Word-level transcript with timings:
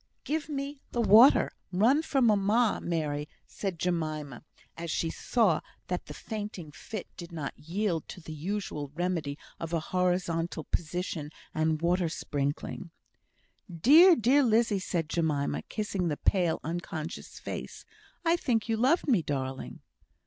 "Give 0.23 0.49
me 0.49 0.81
the 0.93 0.99
water. 1.01 1.51
Run 1.71 2.01
for 2.01 2.23
mamma, 2.23 2.79
Mary," 2.81 3.29
said 3.45 3.77
Jemima, 3.77 4.43
as 4.75 4.89
she 4.89 5.11
saw 5.11 5.61
that 5.89 6.07
the 6.07 6.15
fainting 6.15 6.71
fit 6.71 7.05
did 7.15 7.31
not 7.31 7.53
yield 7.55 8.07
to 8.07 8.19
the 8.19 8.33
usual 8.33 8.91
remedy 8.95 9.37
of 9.59 9.73
a 9.73 9.79
horizontal 9.93 10.63
position 10.63 11.29
and 11.53 11.77
the 11.77 11.85
water 11.85 12.09
sprinkling. 12.09 12.89
"Dear! 13.69 14.15
dear 14.15 14.41
Lizzie!" 14.41 14.79
said 14.79 15.07
Jemima, 15.07 15.61
kissing 15.69 16.07
the 16.07 16.17
pale, 16.17 16.59
unconscious 16.63 17.39
face. 17.39 17.85
"I 18.25 18.37
think 18.37 18.67
you 18.67 18.77
loved 18.77 19.07
me, 19.07 19.21
darling." 19.21 19.81